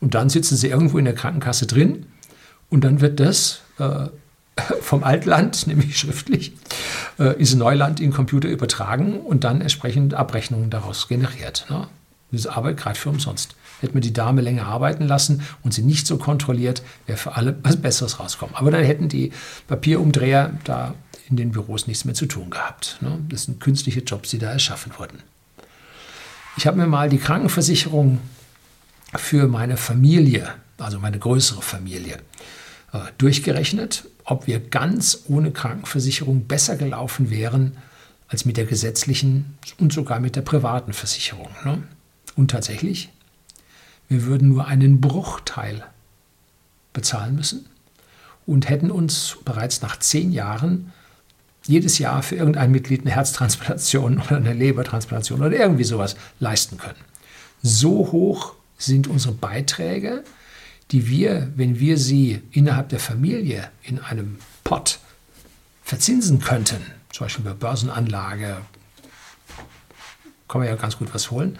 Und 0.00 0.14
dann 0.14 0.30
sitzen 0.30 0.56
sie 0.56 0.68
irgendwo 0.68 0.98
in 0.98 1.04
der 1.04 1.14
Krankenkasse 1.14 1.66
drin 1.66 2.06
und 2.70 2.82
dann 2.82 3.00
wird 3.00 3.20
das 3.20 3.60
äh, 3.78 4.06
vom 4.80 5.04
Altland, 5.04 5.66
nämlich 5.66 5.98
schriftlich, 5.98 6.52
ins 7.24 7.54
Neuland 7.54 8.00
in 8.00 8.10
den 8.10 8.14
Computer 8.14 8.48
übertragen 8.48 9.20
und 9.20 9.44
dann 9.44 9.60
entsprechend 9.60 10.14
Abrechnungen 10.14 10.70
daraus 10.70 11.08
generiert. 11.08 11.66
Ne? 11.70 11.88
Diese 12.32 12.54
Arbeit 12.54 12.76
gerade 12.76 12.98
für 12.98 13.10
umsonst. 13.10 13.54
Hätte 13.80 13.92
man 13.92 14.02
die 14.02 14.12
Dame 14.12 14.40
länger 14.40 14.66
arbeiten 14.66 15.06
lassen 15.06 15.42
und 15.62 15.74
sie 15.74 15.82
nicht 15.82 16.06
so 16.06 16.16
kontrolliert, 16.16 16.82
wäre 17.06 17.18
für 17.18 17.36
alle 17.36 17.56
was 17.62 17.76
Besseres 17.76 18.18
rauskommen. 18.18 18.54
Aber 18.54 18.70
dann 18.70 18.84
hätten 18.84 19.08
die 19.08 19.32
Papierumdreher 19.68 20.52
da 20.64 20.94
in 21.28 21.36
den 21.36 21.52
Büros 21.52 21.86
nichts 21.86 22.04
mehr 22.04 22.14
zu 22.14 22.26
tun 22.26 22.50
gehabt. 22.50 22.98
Ne? 23.00 23.18
Das 23.28 23.44
sind 23.44 23.60
künstliche 23.60 24.00
Jobs, 24.00 24.30
die 24.30 24.38
da 24.38 24.50
erschaffen 24.50 24.92
wurden. 24.98 25.22
Ich 26.56 26.66
habe 26.66 26.78
mir 26.78 26.86
mal 26.86 27.10
die 27.10 27.18
Krankenversicherung 27.18 28.18
für 29.14 29.46
meine 29.46 29.76
Familie, 29.76 30.48
also 30.78 30.98
meine 30.98 31.18
größere 31.18 31.60
Familie, 31.60 32.14
äh, 32.14 32.20
durchgerechnet, 33.18 34.08
ob 34.24 34.46
wir 34.46 34.60
ganz 34.60 35.24
ohne 35.28 35.50
Krankenversicherung 35.50 36.46
besser 36.46 36.76
gelaufen 36.76 37.30
wären 37.30 37.76
als 38.28 38.44
mit 38.44 38.56
der 38.56 38.64
gesetzlichen 38.64 39.56
und 39.78 39.92
sogar 39.92 40.20
mit 40.20 40.36
der 40.36 40.42
privaten 40.42 40.92
Versicherung. 40.92 41.48
Ne? 41.64 41.82
Und 42.34 42.50
tatsächlich, 42.50 43.10
wir 44.08 44.24
würden 44.24 44.48
nur 44.48 44.66
einen 44.66 45.00
Bruchteil 45.00 45.84
bezahlen 46.92 47.36
müssen 47.36 47.66
und 48.46 48.68
hätten 48.68 48.90
uns 48.90 49.38
bereits 49.44 49.82
nach 49.82 49.98
zehn 49.98 50.32
Jahren 50.32 50.92
jedes 51.66 51.98
Jahr 51.98 52.22
für 52.22 52.36
irgendein 52.36 52.70
Mitglied 52.70 53.02
eine 53.02 53.10
Herztransplantation 53.10 54.20
oder 54.26 54.36
eine 54.36 54.52
Lebertransplantation 54.52 55.42
oder 55.42 55.56
irgendwie 55.56 55.84
sowas 55.84 56.16
leisten 56.40 56.78
können. 56.78 56.98
So 57.62 58.10
hoch 58.12 58.54
sind 58.78 59.08
unsere 59.08 59.34
Beiträge, 59.34 60.22
die 60.92 61.08
wir, 61.08 61.52
wenn 61.56 61.80
wir 61.80 61.98
sie 61.98 62.42
innerhalb 62.52 62.88
der 62.90 63.00
Familie 63.00 63.70
in 63.82 63.98
einem 63.98 64.38
Pot 64.64 65.00
verzinsen 65.82 66.40
könnten, 66.40 66.84
zum 67.12 67.26
Beispiel 67.26 67.44
bei 67.44 67.54
Börsenanlage, 67.54 68.58
kann 70.48 70.60
man 70.60 70.68
ja 70.68 70.76
ganz 70.76 70.98
gut 70.98 71.12
was 71.12 71.30
holen, 71.30 71.58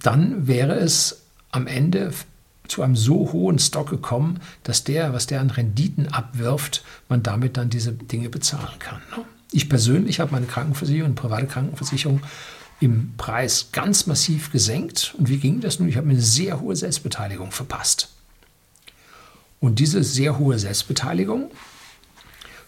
dann 0.00 0.46
wäre 0.46 0.74
es 0.74 1.22
am 1.50 1.66
Ende 1.66 2.12
zu 2.66 2.82
einem 2.82 2.96
so 2.96 3.32
hohen 3.32 3.58
Stock 3.58 3.90
gekommen, 3.90 4.40
dass 4.62 4.84
der, 4.84 5.12
was 5.12 5.26
der 5.26 5.40
an 5.40 5.50
Renditen 5.50 6.08
abwirft, 6.08 6.84
man 7.08 7.22
damit 7.22 7.56
dann 7.56 7.70
diese 7.70 7.92
Dinge 7.92 8.30
bezahlen 8.30 8.78
kann. 8.78 9.00
Ne? 9.16 9.24
Ich 9.52 9.68
persönlich 9.68 10.20
habe 10.20 10.32
meine 10.32 10.46
Krankenversicherung, 10.46 11.06
eine 11.06 11.14
private 11.14 11.46
Krankenversicherung, 11.46 12.22
im 12.84 13.14
Preis 13.16 13.70
ganz 13.72 14.06
massiv 14.06 14.52
gesenkt. 14.52 15.14
Und 15.18 15.30
wie 15.30 15.38
ging 15.38 15.60
das 15.60 15.78
nun? 15.78 15.88
Ich 15.88 15.96
habe 15.96 16.06
mir 16.06 16.12
eine 16.12 16.22
sehr 16.22 16.60
hohe 16.60 16.76
Selbstbeteiligung 16.76 17.50
verpasst. 17.50 18.10
Und 19.58 19.78
diese 19.78 20.04
sehr 20.04 20.38
hohe 20.38 20.58
Selbstbeteiligung 20.58 21.50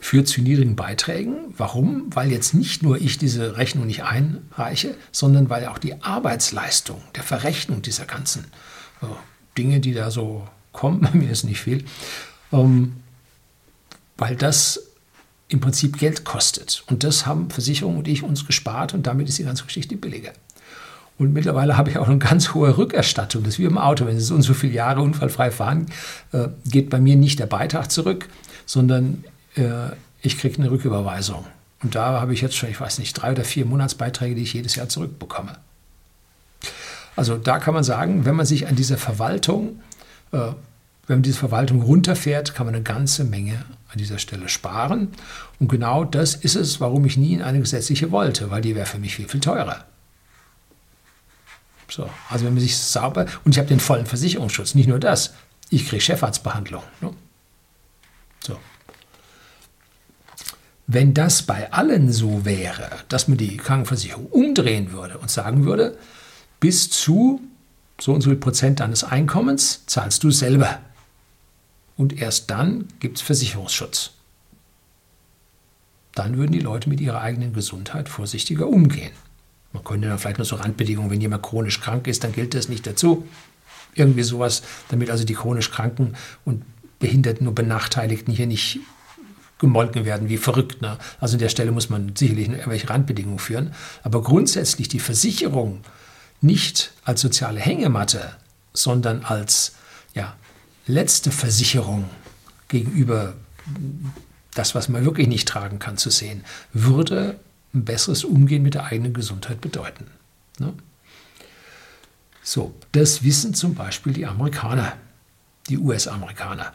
führt 0.01 0.27
zu 0.27 0.41
niedrigen 0.41 0.75
Beiträgen. 0.75 1.53
Warum? 1.59 2.07
Weil 2.15 2.33
jetzt 2.33 2.55
nicht 2.55 2.83
nur 2.83 2.99
ich 2.99 3.19
diese 3.19 3.59
Rechnung 3.59 3.87
nicht 3.87 4.05
einreiche, 4.05 4.97
sondern 5.13 5.51
weil 5.51 5.67
auch 5.67 5.79
die 5.79 6.03
Arbeitsleistung 6.03 7.03
der 7.15 7.23
Verrechnung 7.23 7.83
dieser 7.83 8.07
ganzen 8.07 8.45
äh, 9.03 9.07
Dinge, 9.59 9.81
die 9.81 9.93
da 9.93 10.11
so 10.11 10.49
kommen, 10.73 11.01
bei 11.03 11.11
mir 11.13 11.31
ist 11.31 11.45
nicht 11.45 11.61
viel, 11.61 11.85
ähm, 12.53 12.97
weil 14.17 14.35
das 14.35 14.86
im 15.49 15.61
Prinzip 15.61 15.99
Geld 15.99 16.25
kostet. 16.25 16.83
Und 16.89 17.05
das 17.05 17.27
haben 17.27 17.51
Versicherungen 17.51 17.99
und 17.99 18.09
ich 18.09 18.23
uns 18.23 18.47
gespart 18.47 18.95
und 18.95 19.07
damit 19.07 19.29
ist 19.29 19.39
die 19.39 19.45
ganze 19.45 19.65
Geschichte 19.65 19.97
billiger. 19.97 20.33
Und 21.19 21.33
mittlerweile 21.33 21.77
habe 21.77 21.91
ich 21.91 21.99
auch 21.99 22.09
eine 22.09 22.19
ganz 22.19 22.53
hohe 22.53 22.77
Rückerstattung. 22.77 23.43
Das 23.43 23.55
ist 23.55 23.59
wie 23.59 23.65
im 23.65 23.79
Auto. 23.79 24.07
Wenn 24.07 24.19
Sie 24.19 24.25
so 24.25 24.35
und 24.35 24.43
so 24.43 24.53
viele 24.53 24.75
Jahre 24.75 25.01
unfallfrei 25.01 25.51
fahren, 25.51 25.87
äh, 26.33 26.49
geht 26.67 26.91
bei 26.91 27.01
mir 27.01 27.17
nicht 27.17 27.39
der 27.39 27.47
Beitrag 27.47 27.91
zurück, 27.91 28.29
sondern 28.67 29.25
äh, 29.55 29.91
ich 30.21 30.37
kriege 30.37 30.59
eine 30.59 30.71
Rücküberweisung. 30.71 31.47
Und 31.83 31.95
da 31.95 32.21
habe 32.21 32.35
ich 32.35 32.43
jetzt 32.43 32.57
schon, 32.57 32.69
ich 32.69 32.81
weiß 32.81 32.99
nicht, 32.99 33.15
drei 33.15 33.33
oder 33.33 33.45
vier 33.45 33.65
Monatsbeiträge, 33.65 34.35
die 34.35 34.43
ich 34.43 34.53
jedes 34.53 34.75
Jahr 34.75 34.89
zurückbekomme. 34.89 35.57
Also 37.15 37.39
da 37.39 37.59
kann 37.59 37.73
man 37.73 37.85
sagen, 37.85 38.27
wenn 38.27 38.37
man 38.37 38.45
sich 38.45 38.67
an 38.67 38.77
dieser 38.77 38.99
Verwaltung, 38.99 39.81
äh, 40.33 40.53
wenn 41.07 41.19
man 41.19 41.23
diese 41.23 41.39
Verwaltung 41.39 41.83
runterfährt, 41.83 42.55
kann 42.55 42.67
man 42.67 42.75
eine 42.75 42.85
ganze 42.85 43.25
Menge 43.25 43.65
an 43.89 43.99
dieser 43.99 44.19
Stelle 44.19 44.49
sparen. 44.49 45.13
Und 45.61 45.69
genau 45.69 46.05
das 46.05 46.35
ist 46.35 46.57
es, 46.57 46.81
warum 46.81 47.05
ich 47.05 47.17
nie 47.17 47.35
in 47.35 47.43
eine 47.43 47.61
gesetzliche 47.61 48.11
wollte, 48.11 48.51
weil 48.51 48.63
die 48.63 48.75
wäre 48.75 48.87
für 48.87 48.99
mich 48.99 49.15
viel, 49.17 49.29
viel 49.29 49.41
teurer. 49.41 49.85
So, 51.89 52.11
also 52.29 52.45
wenn 52.45 52.55
man 52.55 52.63
sich 52.63 52.77
sauber, 52.77 53.27
und 53.45 53.53
ich 53.53 53.59
habe 53.59 53.69
den 53.69 53.79
vollen 53.79 54.07
Versicherungsschutz, 54.07 54.75
nicht 54.75 54.89
nur 54.89 54.99
das, 54.99 55.35
ich 55.71 55.89
kriege 55.89 56.03
Chefarztbehandlung. 56.03 56.83
Ne? 57.01 57.13
So. 58.41 58.59
Wenn 60.89 61.15
das 61.15 61.43
bei 61.43 61.73
allen 61.73 62.13
so 62.13 62.45
wäre, 62.45 62.91
dass 63.09 63.29
man 63.29 63.39
die 63.39 63.57
Krankenversicherung 63.57 64.27
umdrehen 64.27 64.93
würde 64.93 65.19
und 65.19 65.31
sagen 65.31 65.65
würde, 65.65 65.97
bis 66.59 66.91
zu 66.91 67.41
so 68.01 68.13
und 68.13 68.21
so 68.21 68.31
viel 68.31 68.39
Prozent 68.39 68.81
deines 68.81 69.05
Einkommens 69.05 69.85
zahlst 69.87 70.23
du 70.23 70.31
selber. 70.31 70.81
Und 71.97 72.21
erst 72.21 72.51
dann 72.51 72.89
gibt 73.01 73.19
es 73.19 73.23
Versicherungsschutz. 73.23 74.11
Dann 76.15 76.37
würden 76.37 76.53
die 76.53 76.61
Leute 76.61 76.89
mit 76.89 77.01
ihrer 77.01 77.21
eigenen 77.21 77.53
Gesundheit 77.53 78.09
vorsichtiger 78.09 78.69
umgehen. 78.69 79.13
Man 79.73 79.85
könnte 79.85 80.09
dann 80.09 80.19
vielleicht 80.19 80.39
nur 80.39 80.47
so 80.47 80.57
Randbedingungen, 80.57 81.11
wenn 81.11 81.21
jemand 81.21 81.43
chronisch 81.43 81.81
krank 81.81 82.07
ist, 82.07 82.25
dann 82.25 82.33
gilt 82.33 82.55
das 82.55 82.69
nicht 82.69 82.87
dazu. 82.87 83.27
Irgendwie 83.95 84.23
sowas, 84.23 84.63
damit 84.89 85.11
also 85.11 85.25
die 85.25 85.35
chronisch 85.35 85.71
Kranken 85.71 86.15
und 86.45 86.65
Behinderten 86.99 87.47
und 87.47 87.55
Benachteiligten 87.55 88.33
hier 88.33 88.47
nicht 88.47 88.81
gemolken 89.59 90.05
werden 90.05 90.29
wie 90.29 90.37
verrückt. 90.37 90.83
Ne? 90.83 90.99
Also 91.21 91.35
an 91.35 91.41
der 91.41 91.49
Stelle 91.49 91.73
muss 91.73 91.89
man 91.91 92.15
sicherlich 92.17 92.49
irgendwelche 92.49 92.91
Randbedingungen 92.91 93.39
führen. 93.39 93.75
Aber 94.03 94.23
grundsätzlich 94.23 94.89
die 94.89 95.01
Versicherung 95.01 95.81
nicht 96.41 96.93
als 97.05 97.21
soziale 97.21 97.61
Hängematte, 97.61 98.37
sondern 98.73 99.25
als 99.25 99.73
ja, 100.15 100.35
letzte 100.87 101.31
Versicherung 101.31 102.09
gegenüber 102.69 103.35
das, 104.55 104.75
was 104.75 104.89
man 104.89 105.05
wirklich 105.05 105.29
nicht 105.29 105.47
tragen 105.47 105.79
kann, 105.79 105.99
zu 105.99 106.11
sehen, 106.11 106.45
würde 106.73 107.39
ein 107.75 107.85
besseres 107.85 108.25
Umgehen 108.25 108.63
mit 108.63 108.75
der 108.75 108.85
eigenen 108.87 109.13
Gesundheit 109.13 109.61
bedeuten. 109.61 110.07
Ne? 110.59 110.73
So, 112.43 112.75
das 112.93 113.23
wissen 113.23 113.55
zum 113.55 113.75
Beispiel 113.75 114.13
die 114.13 114.27
Amerikaner, 114.27 114.97
die 115.69 115.79
US-Amerikaner. 115.79 116.73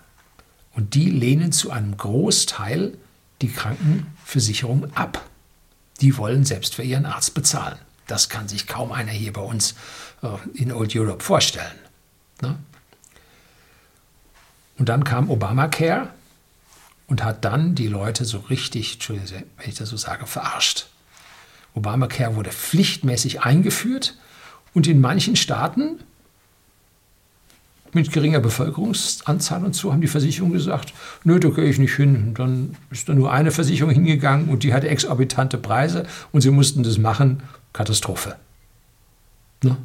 Und 0.74 0.96
die 0.96 1.10
lehnen 1.10 1.52
zu 1.52 1.72
einem 1.72 1.98
Großteil 1.98 2.98
die 3.42 3.52
Krankenversicherung 3.52 4.94
ab. 4.96 5.28
Die 6.02 6.18
wollen 6.18 6.46
selbst 6.46 6.76
für 6.76 6.84
ihren 6.84 7.06
Arzt 7.06 7.34
bezahlen. 7.34 7.78
Das 8.08 8.30
kann 8.30 8.48
sich 8.48 8.68
kaum 8.68 8.92
einer 8.92 9.12
hier 9.12 9.34
bei 9.34 9.42
uns 9.42 9.76
äh, 10.22 10.28
in 10.54 10.72
Old 10.72 10.96
Europe 10.96 11.24
vorstellen. 11.24 11.80
Ne? 12.42 12.58
Und 14.82 14.90
dann 14.90 15.04
kam 15.04 15.30
Obamacare 15.30 16.08
und 17.06 17.24
hat 17.24 17.46
dann 17.46 17.76
die 17.76 17.86
Leute 17.86 18.26
so 18.26 18.40
richtig, 18.40 18.98
wenn 19.08 19.44
ich 19.64 19.76
das 19.76 19.90
so 19.90 19.96
sage, 19.96 20.26
verarscht. 20.26 20.88
Obamacare 21.76 22.36
wurde 22.36 22.50
pflichtmäßig 22.50 23.44
eingeführt 23.44 24.18
und 24.74 24.88
in 24.88 25.00
manchen 25.00 25.36
Staaten 25.36 26.00
mit 27.94 28.12
geringer 28.12 28.40
Bevölkerungsanzahl 28.40 29.64
und 29.64 29.76
so 29.76 29.92
haben 29.92 30.02
die 30.02 30.08
Versicherungen 30.08 30.54
gesagt, 30.54 30.96
nö, 31.24 31.40
da 31.40 31.50
gehe 31.50 31.66
ich 31.66 31.78
nicht 31.78 31.94
hin. 31.94 32.30
Und 32.30 32.40
dann 32.40 32.76
ist 32.90 33.08
da 33.08 33.14
nur 33.14 33.32
eine 33.32 33.52
Versicherung 33.52 33.94
hingegangen 33.94 34.50
und 34.50 34.64
die 34.64 34.74
hatte 34.74 34.90
exorbitante 34.90 35.60
Preise 35.60 36.08
und 36.32 36.42
sie 36.42 36.50
mussten 36.50 36.82
das 36.82 36.98
machen. 36.98 37.44
Katastrophe. 37.72 38.36
Ne? 39.62 39.78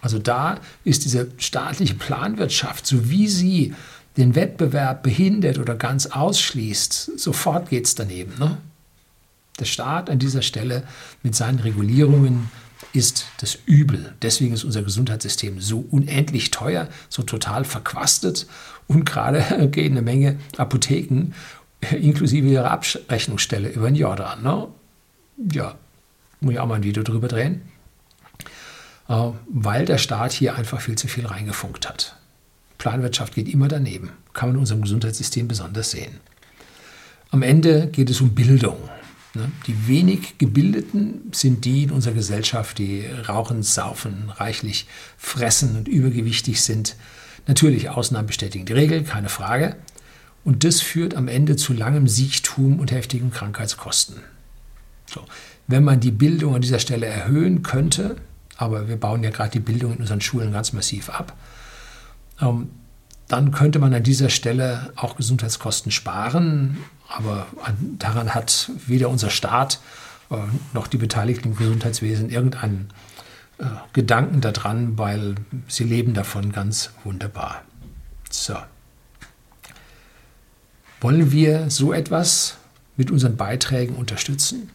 Also 0.00 0.18
da 0.18 0.60
ist 0.84 1.04
diese 1.04 1.28
staatliche 1.38 1.94
Planwirtschaft, 1.94 2.86
so 2.86 3.10
wie 3.10 3.28
sie 3.28 3.74
den 4.16 4.34
Wettbewerb 4.34 5.02
behindert 5.02 5.58
oder 5.58 5.76
ganz 5.76 6.06
ausschließt, 6.06 7.18
sofort 7.18 7.70
geht 7.70 7.86
es 7.86 7.94
daneben. 7.94 8.32
Ne? 8.38 8.58
Der 9.58 9.64
Staat 9.64 10.10
an 10.10 10.18
dieser 10.18 10.42
Stelle 10.42 10.84
mit 11.22 11.34
seinen 11.34 11.60
Regulierungen 11.60 12.50
ist 12.92 13.26
das 13.40 13.58
Übel. 13.66 14.14
Deswegen 14.22 14.54
ist 14.54 14.64
unser 14.64 14.82
Gesundheitssystem 14.82 15.60
so 15.60 15.84
unendlich 15.90 16.50
teuer, 16.50 16.88
so 17.08 17.22
total 17.22 17.64
verquastet 17.64 18.46
und 18.86 19.04
gerade 19.04 19.68
gehen 19.72 19.92
eine 19.92 20.02
Menge 20.02 20.38
Apotheken 20.56 21.32
inklusive 21.92 22.46
ihrer 22.46 22.70
Abrechnungsstelle 22.70 23.68
über 23.68 23.88
den 23.88 23.94
Jordan. 23.94 24.42
Ne? 24.42 24.68
Ja, 25.52 25.76
muss 26.40 26.52
ich 26.52 26.58
auch 26.58 26.66
mal 26.66 26.76
ein 26.76 26.82
Video 26.82 27.02
drüber 27.02 27.28
drehen. 27.28 27.62
Äh, 29.08 29.30
weil 29.48 29.84
der 29.84 29.98
Staat 29.98 30.32
hier 30.32 30.54
einfach 30.54 30.80
viel 30.80 30.96
zu 30.96 31.08
viel 31.08 31.26
reingefunkt 31.26 31.88
hat. 31.88 32.16
Planwirtschaft 32.78 33.34
geht 33.34 33.48
immer 33.48 33.68
daneben, 33.68 34.12
kann 34.32 34.50
man 34.50 34.56
in 34.56 34.60
unserem 34.60 34.82
Gesundheitssystem 34.82 35.48
besonders 35.48 35.90
sehen. 35.90 36.20
Am 37.30 37.42
Ende 37.42 37.88
geht 37.88 38.08
es 38.08 38.20
um 38.20 38.34
Bildung. 38.34 38.76
Ne? 39.34 39.50
Die 39.66 39.88
wenig 39.88 40.38
Gebildeten 40.38 41.30
sind 41.32 41.64
die 41.64 41.84
in 41.84 41.90
unserer 41.90 42.14
Gesellschaft, 42.14 42.78
die 42.78 43.04
rauchen, 43.28 43.62
saufen, 43.62 44.30
reichlich 44.36 44.86
fressen 45.18 45.76
und 45.76 45.88
übergewichtig 45.88 46.62
sind. 46.62 46.96
Natürlich, 47.46 47.90
Ausnahmen 47.90 48.26
bestätigen 48.26 48.66
die 48.66 48.72
Regel, 48.72 49.02
keine 49.02 49.28
Frage. 49.28 49.76
Und 50.44 50.64
das 50.64 50.80
führt 50.80 51.14
am 51.14 51.28
Ende 51.28 51.56
zu 51.56 51.72
langem 51.72 52.06
Siechtum 52.08 52.78
und 52.78 52.92
heftigen 52.92 53.30
Krankheitskosten. 53.30 54.16
So. 55.06 55.24
Wenn 55.66 55.84
man 55.84 56.00
die 56.00 56.10
Bildung 56.10 56.54
an 56.54 56.62
dieser 56.62 56.78
Stelle 56.78 57.06
erhöhen 57.06 57.62
könnte, 57.62 58.16
aber 58.58 58.88
wir 58.88 58.98
bauen 58.98 59.22
ja 59.24 59.30
gerade 59.30 59.50
die 59.50 59.60
Bildung 59.60 59.94
in 59.94 60.00
unseren 60.00 60.20
Schulen 60.20 60.52
ganz 60.52 60.74
massiv 60.74 61.08
ab, 61.08 61.32
ähm, 62.42 62.70
dann 63.28 63.52
könnte 63.52 63.78
man 63.78 63.94
an 63.94 64.02
dieser 64.02 64.30
Stelle 64.30 64.92
auch 64.96 65.16
Gesundheitskosten 65.16 65.92
sparen. 65.92 66.78
Aber 67.08 67.46
daran 67.98 68.34
hat 68.34 68.70
weder 68.86 69.08
unser 69.08 69.30
Staat 69.30 69.80
äh, 70.30 70.36
noch 70.72 70.86
die 70.88 70.96
Beteiligten 70.96 71.48
im 71.48 71.56
Gesundheitswesen 71.56 72.30
irgendeinen 72.30 72.88
äh, 73.58 73.64
Gedanken 73.92 74.40
daran, 74.40 74.98
weil 74.98 75.36
sie 75.68 75.84
leben 75.84 76.14
davon 76.14 76.52
ganz 76.52 76.90
wunderbar. 77.04 77.62
So. 78.30 78.56
Wollen 81.00 81.30
wir 81.30 81.70
so 81.70 81.92
etwas 81.92 82.56
mit 82.96 83.10
unseren 83.10 83.36
Beiträgen 83.36 83.94
unterstützen? 83.94 84.70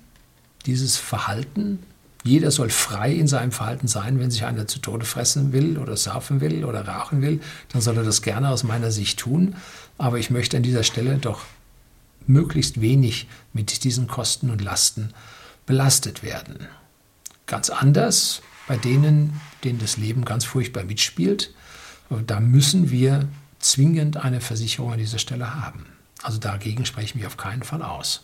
Dieses 0.65 0.95
Verhalten? 0.95 1.79
Jeder 2.23 2.51
soll 2.51 2.69
frei 2.69 3.11
in 3.11 3.27
seinem 3.27 3.51
Verhalten 3.51 3.87
sein. 3.87 4.19
Wenn 4.19 4.31
sich 4.31 4.45
einer 4.45 4.65
zu 4.65 4.79
Tode 4.79 5.05
fressen 5.05 5.51
will 5.51 5.77
oder 5.77 5.97
saufen 5.97 6.39
will 6.39 6.63
oder 6.63 6.87
rauchen 6.87 7.21
will, 7.21 7.41
dann 7.69 7.81
soll 7.81 7.97
er 7.97 8.03
das 8.03 8.21
gerne 8.21 8.49
aus 8.49 8.63
meiner 8.63 8.91
Sicht 8.91 9.19
tun. 9.19 9.55
Aber 9.97 10.17
ich 10.19 10.29
möchte 10.29 10.57
an 10.57 10.63
dieser 10.63 10.83
Stelle 10.83 11.17
doch 11.17 11.41
möglichst 12.25 12.79
wenig 12.79 13.27
mit 13.51 13.83
diesen 13.83 14.07
Kosten 14.07 14.49
und 14.49 14.61
Lasten 14.61 15.09
belastet 15.65 16.23
werden. 16.23 16.67
Ganz 17.45 17.69
anders 17.69 18.41
bei 18.67 18.77
denen, 18.77 19.41
denen 19.65 19.79
das 19.79 19.97
Leben 19.97 20.23
ganz 20.23 20.45
furchtbar 20.45 20.85
mitspielt. 20.85 21.53
Da 22.27 22.39
müssen 22.39 22.89
wir 22.89 23.27
zwingend 23.59 24.15
eine 24.17 24.39
Versicherung 24.39 24.93
an 24.93 24.99
dieser 24.99 25.19
Stelle 25.19 25.55
haben. 25.55 25.85
Also 26.21 26.37
dagegen 26.37 26.85
spreche 26.85 27.07
ich 27.07 27.15
mich 27.15 27.25
auf 27.25 27.35
keinen 27.35 27.63
Fall 27.63 27.81
aus. 27.81 28.23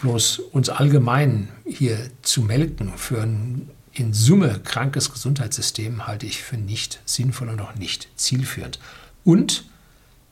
Bloß 0.00 0.38
uns 0.38 0.68
allgemein 0.68 1.48
hier 1.66 1.98
zu 2.22 2.42
melken 2.42 2.96
für 2.96 3.22
ein 3.22 3.70
in 3.98 4.14
Summe 4.14 4.60
krankes 4.60 5.12
Gesundheitssystem 5.12 6.06
halte 6.06 6.26
ich 6.26 6.42
für 6.42 6.56
nicht 6.56 7.00
sinnvoll 7.04 7.48
und 7.48 7.60
auch 7.60 7.74
nicht 7.74 8.08
zielführend. 8.14 8.78
Und 9.24 9.64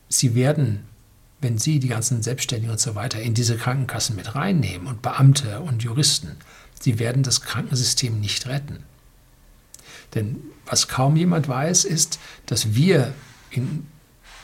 sie 0.09 0.37
werden, 0.37 0.85
wenn 1.41 1.59
Sie 1.59 1.81
die 1.81 1.89
ganzen 1.89 2.23
Selbstständigen 2.23 2.71
und 2.71 2.79
so 2.79 2.95
weiter 2.95 3.21
in 3.21 3.35
diese 3.35 3.57
Krankenkassen 3.57 4.15
mit 4.15 4.37
reinnehmen 4.37 4.87
und 4.87 5.03
Beamte 5.03 5.61
und 5.61 5.83
Juristen, 5.83 6.37
sie 6.81 6.99
werden 6.99 7.23
das 7.25 7.43
Krankensystem 7.43 8.21
nicht 8.21 8.47
retten. 8.47 8.85
Denn 10.15 10.39
was 10.65 10.87
kaum 10.89 11.17
jemand 11.17 11.49
weiß, 11.49 11.85
ist, 11.85 12.21
dass 12.47 12.75
wir 12.75 13.13
in 13.51 13.87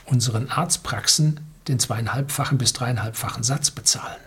unseren 0.04 0.48
Arztpraxen 0.48 1.40
den 1.68 1.78
zweieinhalbfachen 1.78 2.58
bis 2.58 2.72
dreieinhalbfachen 2.72 3.44
Satz 3.44 3.70
bezahlen. 3.70 4.20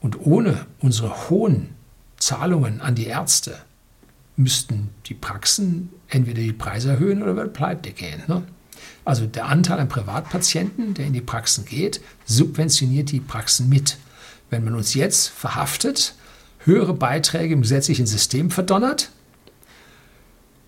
Und 0.00 0.26
ohne 0.26 0.66
unsere 0.80 1.28
hohen 1.28 1.70
Zahlungen 2.18 2.80
an 2.80 2.94
die 2.94 3.06
Ärzte 3.06 3.58
müssten 4.36 4.90
die 5.06 5.14
Praxen 5.14 5.90
entweder 6.08 6.42
die 6.42 6.52
Preise 6.52 6.90
erhöhen 6.90 7.22
oder 7.22 7.36
wird 7.36 7.54
pleite 7.54 7.90
gehen. 7.92 8.22
Ne? 8.26 8.42
Also 9.04 9.26
der 9.26 9.46
Anteil 9.46 9.78
an 9.78 9.88
Privatpatienten, 9.88 10.94
der 10.94 11.06
in 11.06 11.12
die 11.12 11.20
Praxen 11.20 11.64
geht, 11.64 12.00
subventioniert 12.24 13.10
die 13.10 13.20
Praxen 13.20 13.68
mit. 13.68 13.96
Wenn 14.50 14.64
man 14.64 14.74
uns 14.74 14.94
jetzt 14.94 15.28
verhaftet, 15.28 16.14
höhere 16.60 16.94
Beiträge 16.94 17.54
im 17.54 17.62
gesetzlichen 17.62 18.06
System 18.06 18.50
verdonnert 18.50 19.10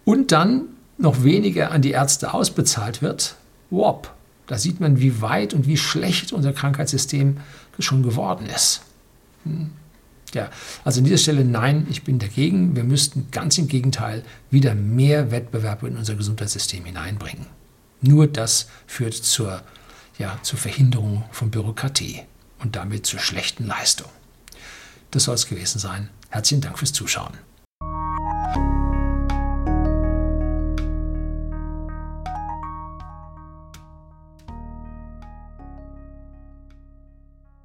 und 0.05 0.33
dann 0.33 0.63
noch 0.97 1.23
weniger 1.23 1.71
an 1.71 1.83
die 1.83 1.91
Ärzte 1.91 2.33
ausbezahlt 2.33 3.03
wird, 3.03 3.37
wop, 3.71 4.14
da 4.47 4.57
sieht 4.57 4.81
man, 4.81 4.99
wie 4.99 5.21
weit 5.21 5.53
und 5.53 5.67
wie 5.67 5.77
schlecht 5.77 6.33
unser 6.33 6.53
Krankheitssystem 6.53 7.38
schon 7.79 8.03
geworden 8.03 8.47
ist. 8.47 8.83
Ja, 10.35 10.51
also 10.85 11.01
an 11.01 11.05
dieser 11.05 11.18
Stelle 11.18 11.44
nein, 11.44 11.87
ich 11.90 12.05
bin 12.05 12.18
dagegen. 12.18 12.77
Wir 12.77 12.85
müssten 12.85 13.29
ganz 13.31 13.57
im 13.59 13.68
Gegenteil 13.68 14.24
wieder 14.51 14.74
mehr 14.74 15.31
Wettbewerb 15.31 15.83
in 15.85 15.96
unser 15.96 16.14
Gesundheitssystem 16.14 16.85
hineinbringen. 16.85 17.46
Nur 18.01 18.27
das 18.27 18.68
führt 18.87 19.14
zur, 19.14 19.62
ja, 20.18 20.38
zur 20.42 20.59
Verhinderung 20.59 21.24
von 21.33 21.51
Bürokratie 21.51 22.22
und 22.59 22.77
damit 22.77 23.07
zur 23.07 23.20
schlechten 23.20 23.66
Leistung. 23.66 24.09
Das 25.11 25.24
soll 25.24 25.35
es 25.35 25.46
gewesen 25.46 25.79
sein. 25.79 26.11
Herzlichen 26.29 26.61
Dank 26.61 26.79
fürs 26.79 26.92
Zuschauen. 26.92 27.33